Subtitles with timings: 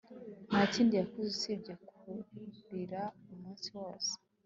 [0.49, 1.73] nta kindi yakoze usibye
[2.65, 3.01] kurira
[3.33, 4.11] umunsi wose